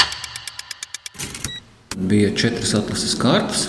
Bija 1.99 2.29
četras 2.39 2.71
atlases 2.79 3.17
kārtas. 3.19 3.67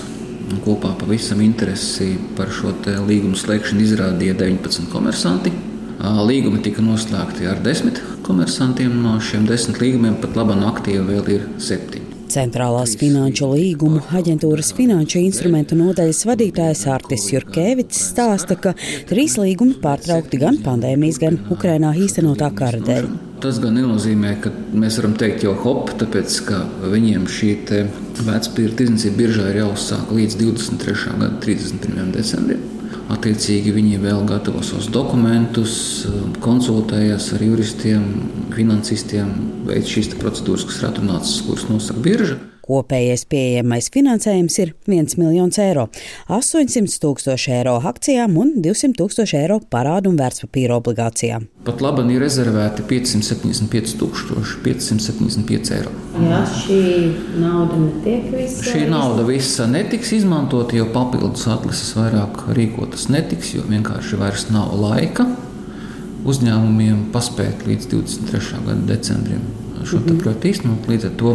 Kopā 0.62 0.92
pavisam 0.98 1.42
interesi 1.42 2.12
par 2.38 2.50
šo 2.54 2.70
līgumu 3.08 3.38
slēgšanu 3.38 3.82
izrādīja 3.82 4.36
19 4.38 4.86
komersanti. 4.92 5.52
Līgumi 6.00 6.62
tika 6.62 6.82
noslēgti 6.82 7.50
ar 7.50 7.58
desmit 7.66 7.98
komersantiem. 8.26 8.94
No 9.02 9.18
šiem 9.18 9.46
desmit 9.50 9.82
līgumiem 9.82 10.20
pat 10.22 10.38
laba 10.38 10.54
aktīva 10.70 11.06
vēl 11.10 11.34
ir 11.34 11.50
septiņi. 11.58 12.09
Centrālās 12.30 12.92
finanšu 12.94 13.48
līgumu 13.50 14.00
aģentūras 14.14 14.70
finanšu 14.76 15.18
instrumentu 15.24 15.74
nodaļas 15.78 16.20
vadītājs 16.28 16.84
Artis 16.92 17.24
Jurkēvits 17.32 18.04
stāsta, 18.12 18.54
ka 18.54 18.76
trīs 19.10 19.34
līgumi 19.40 19.74
pārtraukti 19.82 20.38
gan 20.38 20.60
pandēmijas, 20.62 21.18
gan 21.22 21.40
Ukrainā 21.50 21.90
īstenotā 21.98 22.52
kara 22.54 22.78
dēļ. 22.86 23.10
Tas 23.42 23.58
gan 23.58 23.74
nenozīmē, 23.80 24.36
ka 24.44 24.52
mēs 24.76 25.00
varam 25.00 25.16
teikt 25.18 25.46
jau 25.46 25.56
hop, 25.64 25.90
tāpēc 25.98 26.40
ka 26.46 26.60
viņiem 26.92 27.26
šī 27.26 27.54
vecpīra 28.26 28.76
tirdzniecība 28.78 29.22
biržā 29.24 29.48
ir 29.50 29.62
jāuzsāk 29.64 30.12
līdz 30.14 30.38
23. 30.44 31.16
gada 31.16 31.32
31. 31.42 32.12
decembrim. 32.14 32.79
Attiecīgi 33.10 33.72
viņi 33.74 33.96
vēl 34.04 34.22
gatavo 34.28 34.60
savus 34.62 34.86
dokumentus, 34.94 35.72
konsultējas 36.44 37.32
ar 37.34 37.42
juristiem, 37.42 38.04
finansistiem, 38.54 39.32
veids 39.66 39.90
šīs 39.90 40.12
procedūras, 40.20 40.66
kas 40.68 40.78
ir 40.78 40.88
atrunātas, 40.92 41.40
kuras 41.46 41.66
nosaka 41.72 42.04
birža. 42.04 42.38
Kopējais 42.70 43.24
pieejamais 43.26 43.88
finansējums 43.90 44.56
ir 44.62 44.68
1 44.86 45.16
miljons 45.18 45.56
eiro, 45.58 45.88
800 46.30 47.00
tūkstoši 47.02 47.54
eiro 47.56 47.72
akcijām 47.90 48.36
un 48.38 48.52
200 48.62 48.94
tūkstoši 49.00 49.38
eiro 49.40 49.56
parādu 49.74 50.12
un 50.12 50.20
vērtspapīra 50.20 50.76
obligācijām. 50.78 51.48
Pat 51.66 51.82
labi 51.82 52.04
ir 52.14 52.22
rezervēti 52.22 52.84
575 52.86 53.96
tūkstoši 53.98 54.62
575 54.68 55.74
eiro. 55.80 55.94
Jā, 56.22 56.40
šī 56.60 56.80
nauda 57.42 57.80
netiek 57.82 58.30
visa. 58.36 58.62
Šī 58.68 58.86
nauda 58.92 59.26
visa 59.26 59.66
netiks 59.70 60.14
izmantota, 60.20 60.78
jo 60.78 60.86
papildus 60.94 61.48
atlases 61.50 61.90
vairāk 61.98 62.44
rīkotas 62.54 63.08
netiks, 63.10 63.56
jo 63.56 63.66
vienkārši 63.66 64.20
vairs 64.20 64.46
nav 64.54 64.76
laika 64.78 65.26
uzņēmumiem 66.28 67.08
paspēt 67.14 67.66
līdz 67.66 67.90
23. 67.96 68.62
gada 68.68 68.86
decembrim 68.92 69.42
šo 69.84 69.96
mm 69.96 70.04
-hmm. 70.04 70.22
projektu 70.22 70.48
īstenot. 70.48 70.88
Līdz 70.88 71.06
ar 71.08 71.16
to 71.16 71.34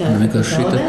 Vienkārši 0.00 0.64
tā, 0.64 0.80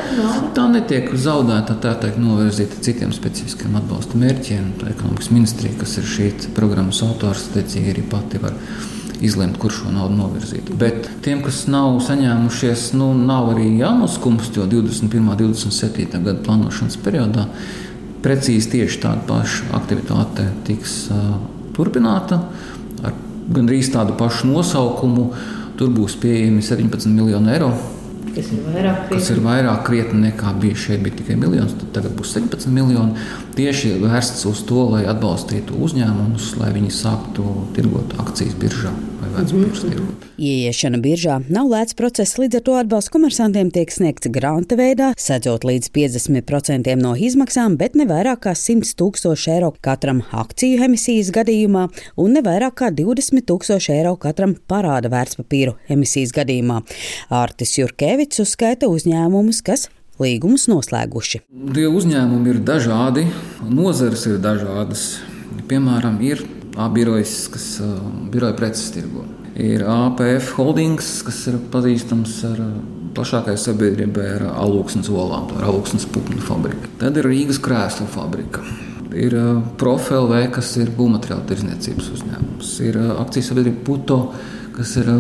tā 0.56 0.66
netiek 0.72 1.10
zaudēta, 1.20 1.76
tā 1.84 1.94
teikt, 2.00 2.20
novirzīta 2.22 2.80
citiem 2.86 3.12
specifiskiem 3.16 3.76
atbalsta 3.80 4.20
mērķiem. 4.20 4.72
Tā 4.80 4.90
ekonomikas 4.94 5.32
ministrija, 5.34 5.76
kas 5.82 5.98
ir 6.00 6.08
šī 6.08 6.32
programmas 6.56 7.02
autors, 7.06 7.50
attiecīgi 7.50 7.94
arī 7.96 8.06
pati 8.08 8.42
var 8.42 8.56
izlemt, 9.22 9.60
kur 9.62 9.74
šo 9.74 9.92
naudu 9.94 10.18
novirzīt. 10.18 10.72
Bet 10.82 11.10
tiem, 11.26 11.44
kas 11.46 11.66
nav 11.72 12.00
saņēmušies, 12.08 12.90
nu, 12.98 13.12
nav 13.18 13.54
arī 13.54 13.68
jānoskumst, 13.82 14.58
jo 14.58 14.66
21. 14.70 15.22
un 15.22 15.38
27. 15.44 16.10
gada 16.18 16.40
plānošanas 16.48 16.98
periodā 17.04 17.48
precīzi 18.22 18.76
tieši 18.76 19.02
tāda 19.02 19.26
paša 19.30 19.72
aktivitāte 19.78 20.46
tiks 20.68 21.04
uh, 21.14 21.36
turpināta 21.78 22.44
ar 23.06 23.16
gandrīz 23.52 23.92
tādu 23.94 24.18
pašu 24.18 24.50
nosaukumu. 24.52 25.32
Tur 25.78 25.90
būs 25.96 26.14
pieejami 26.22 26.62
17 26.62 27.10
miljoni 27.10 27.56
eiro 27.56 27.72
kas 28.32 28.52
ir 28.54 28.64
vairāk 28.66 29.00
krietni, 29.08 29.20
kas 29.20 29.30
ir 29.34 29.44
vairāk 29.46 29.86
krietni 29.88 30.24
nekā 30.28 30.56
bija 30.62 30.82
šeit, 30.86 31.04
bija 31.06 31.20
tikai 31.22 31.38
miljons, 31.42 31.78
tad 31.80 31.94
tagad 32.00 32.18
būs 32.18 32.36
17 32.38 32.72
miljoni. 32.74 33.30
Tieši 33.58 33.96
vērsts 34.02 34.48
uz 34.52 34.66
to, 34.70 34.84
lai 34.96 35.06
atbalstītu 35.12 35.80
uzņēmumus, 35.88 36.54
lai 36.62 36.74
viņi 36.78 36.94
sāktu 37.02 37.48
tirgot 37.78 38.18
akcijas 38.22 38.58
biržā 38.62 38.94
Ieiešana 40.42 41.00
biržā 41.02 41.38
nav 41.48 41.70
lēts 41.72 41.96
process, 41.98 42.38
līdz 42.40 42.60
ar 42.60 42.64
to 42.66 42.76
atbalsts 42.80 43.12
komersantiem 43.14 43.70
tiek 43.74 43.92
sniegts 43.94 44.30
grāmata 44.34 44.76
veidā, 44.80 45.12
sedzot 45.20 45.66
līdz 45.68 45.92
50% 45.96 46.96
no 47.00 47.14
izmaksām, 47.16 47.78
bet 47.80 47.96
ne 48.00 48.08
vairāk 48.10 48.44
kā 48.48 48.56
100 48.58 48.92
tūkstoši 49.00 49.54
eiro 49.56 49.72
katram 49.84 50.24
akciju 50.36 50.84
emisijas 50.88 51.32
gadījumā 51.36 51.88
un 52.20 52.36
ne 52.36 52.44
vairāk 52.46 52.78
kā 52.84 52.92
20 52.92 53.48
tūkstoši 53.48 53.96
eiro 53.96 54.18
katram 54.22 54.58
parāda 54.68 55.12
vērtspapīru 55.14 55.78
emisijas 55.92 56.36
gadījumā. 56.36 56.82
Ārtis 57.32 57.78
Jurkevits 57.80 58.44
uzskaita 58.44 58.92
uzņēmumus, 58.92 59.64
kas 59.66 59.88
līgumus 60.22 60.68
noslēguši. 60.72 61.46
Tie 61.76 61.88
uzņēmumi 61.90 62.56
ir 62.56 62.64
dažādi, 62.68 63.28
nozares 63.68 64.28
ir 64.30 64.42
dažādas. 64.44 65.06
Piemēram, 65.72 66.20
ir 66.24 66.44
A-birojas, 66.80 67.46
kas 67.52 67.68
uh, 67.84 67.98
biroja 68.32 68.56
preces 68.56 68.92
tirgo. 68.96 69.26
Ir 69.60 69.84
APF 69.84 70.54
holdings, 70.56 71.10
kas 71.28 71.42
ir 71.52 71.58
pazīstams 71.74 72.38
ar 72.48 72.62
plašākai 73.16 73.58
sabiedrībai 73.60 74.28
ar 74.38 74.46
alūksnes 74.54 75.10
olām, 75.12 75.50
tā 75.50 75.60
ir 75.60 75.68
alūksnes 75.68 76.08
pupnu 76.14 76.40
fabrika. 76.46 76.88
Tad 77.02 77.20
ir 77.20 77.28
Rīgas 77.28 77.60
krēslu 77.64 78.08
fabrika. 78.12 78.64
Ir 79.12 79.36
Profilv, 79.80 80.32
kas 80.56 80.70
ir 80.80 80.94
būvmateriāla 80.96 81.44
tirzniecības 81.50 82.12
uzņēmums. 82.16 82.70
Ir 82.88 83.00
akcijas 83.18 83.52
sabiedrība 83.52 83.84
Puto, 83.90 84.22
kas 84.78 84.96
ir 85.02 85.12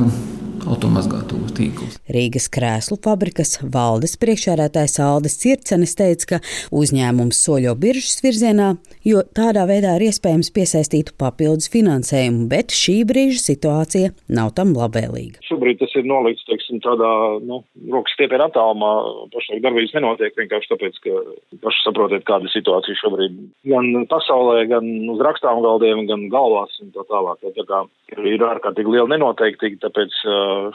automazgātuvu 0.69 1.51
tīklus. 1.57 1.97
Rīgas 2.11 2.47
krēslu 2.53 2.97
fabrikas 3.03 3.57
valdes 3.73 4.17
priekšsēdētājs 4.21 4.99
Aldis 5.03 5.37
Circenis 5.41 5.95
teica, 5.97 6.27
ka 6.33 6.39
uzņēmums 6.75 7.39
soļo 7.45 7.73
biržas 7.81 8.21
virzienā, 8.25 8.73
jo 9.07 9.23
tādā 9.37 9.65
veidā 9.69 9.95
ir 9.97 10.07
iespējams 10.09 10.51
piesaistīt 10.55 11.13
papildus 11.21 11.71
finansējumu, 11.73 12.47
bet 12.51 12.75
šī 12.75 13.01
brīža 13.09 13.41
situācija 13.45 14.13
nav 14.33 14.53
tam 14.57 14.75
labvēlīga. 14.77 15.41
Šobrīd 15.47 15.81
tas 15.81 15.95
ir 15.97 16.07
nolikts, 16.09 16.45
teiksim, 16.49 16.81
tādā, 16.83 17.11
nu, 17.45 17.61
rokas 17.93 18.15
stiepienā 18.17 18.49
attālumā. 18.51 18.91
Pašlaik 19.33 19.63
darbības 19.65 19.95
nenotiek 19.97 20.37
vienkārši 20.37 20.73
tāpēc, 20.73 20.99
ka 21.05 21.17
paši 21.65 21.85
saprotiet, 21.85 22.25
kāda 22.27 22.47
ir 22.47 22.55
situācija 22.55 22.99
šobrīd 23.01 23.39
gan 23.71 23.89
pasaulē, 24.11 24.65
gan 24.71 24.87
uz 25.13 25.23
rakstām 25.25 25.61
galdiem, 25.65 26.05
gan 26.09 26.27
galvās 26.33 26.77
un 26.83 26.93
tā 26.95 27.05
tālāk. 27.09 27.41
Tā 27.57 27.65
kā 27.67 27.83
ir 28.27 28.43
ārkārtīgi 28.45 28.95
liela 28.95 29.09
nenoteiktība, 29.13 29.81
tāpēc 29.85 30.15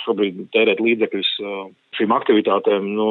šobrīd 0.04 0.46
tērēt 0.54 0.82
līdzekļus 0.82 1.32
šīm 1.96 2.14
aktivitātēm 2.16 2.88
nu, 2.96 3.08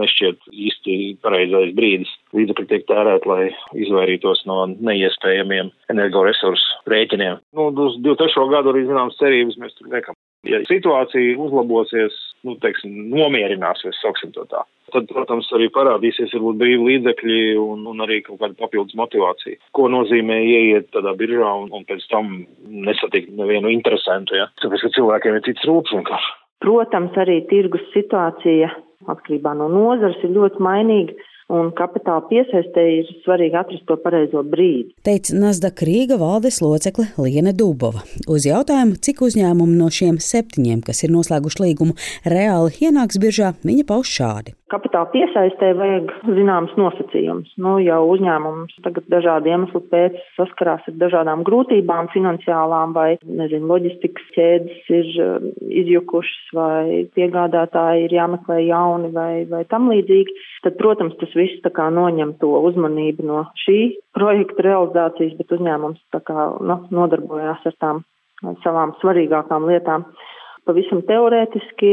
nešķiet 0.00 0.48
īsti 0.52 0.98
pareizais 1.24 1.74
brīdis. 1.76 2.12
Līdzekļi 2.36 2.68
tiek 2.70 2.86
tērēt, 2.88 3.28
lai 3.28 3.50
izvairītos 3.76 4.44
no 4.48 4.64
neiespējamiem 4.72 5.72
energoresursu 5.92 6.82
rēķiniem. 6.92 7.42
Nu, 7.56 7.70
uz 7.86 7.98
23. 8.04 8.48
gadu 8.54 8.72
arī 8.72 8.86
zināmas 8.88 9.18
cerības 9.20 9.60
mēs 9.60 9.76
tur 9.78 9.92
liekam. 9.92 10.16
Ja 10.48 10.58
situācija 10.66 11.36
uzlabosies, 11.38 12.14
nu, 12.42 12.56
teiksim, 12.62 12.94
nomierināsies, 13.12 13.98
sauksim 14.02 14.32
to 14.34 14.42
tā, 14.50 14.64
tad, 14.90 15.06
protams, 15.10 15.46
arī 15.54 15.68
parādīsies 15.70 16.34
varbūt 16.34 16.58
brīvi 16.58 16.88
līdzekļi 16.88 17.40
un, 17.62 17.84
un 17.92 18.02
arī 18.02 18.18
kaut 18.26 18.40
kāda 18.40 18.58
papildus 18.58 18.98
motivācija. 18.98 19.60
Ko 19.76 19.86
nozīmē 19.92 20.40
ieiet 20.42 20.90
tādā 20.96 21.14
biržā 21.18 21.52
un, 21.62 21.70
un 21.70 21.86
pēc 21.86 22.06
tam 22.10 22.32
nesatikt 22.66 23.30
nevienu 23.38 23.70
interesantu, 23.70 24.34
ja? 24.40 24.48
Tāpēc, 24.62 24.82
ka 24.82 24.94
cilvēkiem 24.98 25.38
ir 25.38 25.46
cits 25.46 25.68
rūps 25.70 25.94
vienkārši. 25.94 26.34
Protams, 26.62 27.14
arī 27.18 27.40
tirgus 27.50 27.86
situācija 27.94 28.70
atkarībā 29.10 29.54
no 29.58 29.70
nozares 29.70 30.18
ir 30.26 30.34
ļoti 30.34 30.62
mainīga 30.62 31.30
un 31.52 31.70
kapitāla 31.76 32.24
piesaistē 32.30 32.84
ir 32.98 33.10
svarīgi 33.24 33.58
atrast 33.60 33.86
to 33.88 33.98
pareizo 34.02 34.42
brīdi. 34.46 34.92
Teica 35.06 35.36
Nasdaq 35.38 35.84
Rīga 35.86 36.18
valdes 36.20 36.62
locekle 36.64 37.08
Liene 37.20 37.54
Dubova. 37.56 38.04
Uz 38.30 38.48
jautājumu, 38.48 38.98
cik 39.04 39.22
uzņēmumu 39.28 39.76
no 39.76 39.90
šiem 39.92 40.18
septiņiem, 40.22 40.82
kas 40.86 41.04
ir 41.04 41.14
noslēguši 41.14 41.64
līgumu, 41.66 41.98
reāli 42.28 42.88
ienāks 42.88 43.20
biržā, 43.22 43.54
viņa 43.66 43.86
pauž 43.88 44.16
šādi. 44.18 44.56
Kapitāla 44.72 45.10
piesaistē 45.12 45.74
vajag 45.76 46.12
zināmas 46.24 46.72
nosacījumus. 46.80 47.50
Nu, 47.60 47.74
jau 47.84 47.98
uzņēmums 48.14 48.78
tagad 48.86 49.04
dažādu 49.12 49.50
iemeslu 49.50 49.82
pēc 49.92 50.16
saskarās 50.38 50.86
ar 50.88 50.96
dažādām 51.02 51.42
grūtībām 51.44 52.08
finansiālām 52.14 52.94
vai, 52.96 53.18
nezinu, 53.20 53.68
loģistikas 53.68 54.30
ķēdes 54.32 54.88
ir 54.96 55.10
um, 55.20 55.50
izjukušas 55.82 56.54
vai 56.56 57.02
piegādātāji 57.12 58.06
ir 58.06 58.16
jāmeklē 58.16 58.62
jauni 58.64 59.12
vai, 59.12 59.32
vai 59.50 59.62
tam 59.68 59.90
līdzīgi. 59.92 60.38
Tad, 60.64 60.78
protams, 60.80 61.18
tas 61.20 61.36
viss 61.42 61.62
tā 61.64 61.72
kā 61.74 61.88
noņem 61.92 62.36
to 62.42 62.52
uzmanību 62.70 63.26
no 63.28 63.42
šī 63.64 63.78
projekta 64.16 64.66
realizācijas, 64.68 65.36
bet 65.40 65.54
uzņēmums 65.58 66.00
tā 66.14 66.22
kā 66.26 66.48
nu, 66.62 66.78
nodarbojās 66.94 67.66
ar 67.70 67.78
tām 67.82 68.02
savām 68.64 68.94
svarīgākām 69.02 69.68
lietām. 69.70 70.06
Pavisam 70.62 71.00
teorētiski, 71.02 71.88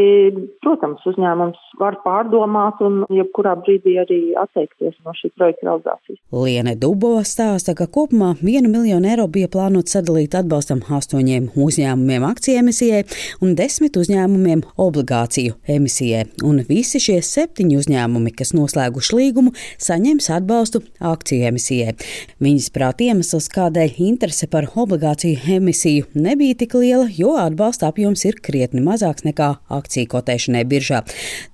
protams, 0.62 1.02
uzņēmums 1.10 1.58
var 1.82 1.96
pārdomāt 2.04 2.78
un 2.86 3.00
jebkurā 3.10 3.56
brīdī 3.64 3.96
arī 3.98 4.18
atteikties 4.38 4.94
no 5.02 5.14
šī 5.18 5.32
projekta 5.34 5.66
realizācijas. 5.66 6.20
Liene 6.30 6.76
Dubova 6.78 7.24
stāsta, 7.26 7.74
ka 7.74 7.88
kopumā 7.90 8.36
vienu 8.44 8.70
miljonu 8.70 9.10
eiro 9.10 9.26
bija 9.26 9.50
plānot 9.50 9.90
sadalīt 9.90 10.38
atbalstam 10.38 10.84
astoņiem 10.86 11.48
uzņēmumiem 11.58 12.28
akciju 12.28 12.60
emisijai 12.62 13.00
un 13.42 13.56
desmit 13.58 13.98
uzņēmumiem 13.98 14.62
obligāciju 14.86 15.58
emisijai. 15.66 16.28
Un 16.46 16.62
visi 16.70 17.02
šie 17.02 17.18
septiņi 17.26 17.80
uzņēmumi, 17.82 18.36
kas 18.38 18.54
noslēguši 18.54 19.18
līgumu, 19.18 19.56
saņems 19.82 20.30
atbalstu 20.38 20.84
akciju 21.10 21.50
emisijai. 21.50 21.98
Viņas 22.38 22.70
prāt 22.78 23.02
iemesls, 23.02 23.50
kādēļ 23.58 23.98
interese 24.12 24.46
par 24.54 24.70
obligāciju 24.78 25.58
emisiju 25.58 26.06
nebija 26.14 26.62
tik 26.62 26.78
liela, 26.78 27.10
jo 27.18 27.34
atbalsta 27.42 27.90
apjoms 27.90 28.30
ir 28.30 28.38
krietni 28.38 28.59
krietni 28.60 28.84
mazāks 28.84 29.24
nekā 29.24 29.54
akciju 29.72 30.10
kotēšanai 30.12 30.66
biržā. 30.68 31.04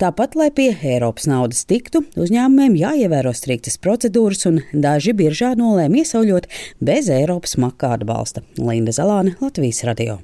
Tāpat, 0.02 0.36
lai 0.40 0.50
pie 0.56 0.72
Eiropas 0.74 1.30
naudas 1.30 1.66
tiktu, 1.70 2.02
uzņēmumiem 2.18 2.78
jāievēro 2.82 3.34
striktas 3.38 3.78
procedūras, 3.82 4.46
un 4.50 4.64
daži 4.74 5.14
biržā 5.18 5.54
nolēma 5.60 6.02
iesauļot 6.02 6.50
bez 6.82 7.12
Eiropas 7.14 7.58
makā 7.62 7.94
atbalsta. 8.00 8.42
Linda 8.58 8.96
Zalāne, 8.96 9.36
Latvijas 9.44 9.84
radio. 9.86 10.18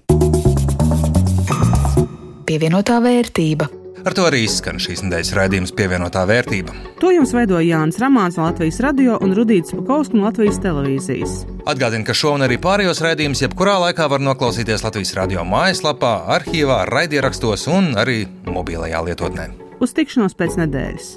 Pievienotā 2.50 2.98
vērtība. 3.04 3.81
Ar 4.02 4.16
to 4.18 4.24
arī 4.26 4.40
izskan 4.48 4.80
šīs 4.82 5.04
nedēļas 5.06 5.34
raidījums 5.38 5.74
pievienotā 5.78 6.24
vērtība. 6.26 6.74
To 7.02 7.12
jums 7.14 7.34
veidoja 7.38 7.76
Jānis 7.76 8.00
Ramāns 8.02 8.40
no 8.40 8.48
Latvijas 8.48 8.80
radio 8.82 9.20
un 9.22 9.36
Rudīts 9.38 9.76
Pakausks 9.78 10.16
no 10.16 10.26
Latvijas 10.26 10.58
televīzijas. 10.64 11.36
Atgādinu, 11.70 12.06
ka 12.08 12.16
šo 12.18 12.34
un 12.38 12.46
arī 12.48 12.58
pārējos 12.62 13.04
raidījumus 13.06 13.44
jebkurā 13.46 13.78
laikā 13.86 14.08
var 14.10 14.24
noklausīties 14.26 14.82
Latvijas 14.86 15.14
radio 15.20 15.46
mājaslapā, 15.46 16.16
arhīvā, 16.38 16.82
raidierakstos 16.90 17.68
un 17.70 17.94
arī 18.02 18.24
mobilajā 18.50 19.04
lietotnē. 19.06 19.52
Uz 19.82 19.94
tikšanos 19.98 20.34
pēc 20.38 20.58
nedēļas! 20.64 21.14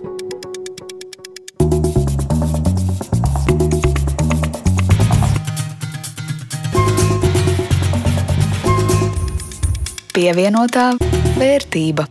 Pievienotā 10.15 10.93
vērtība. 11.41 12.07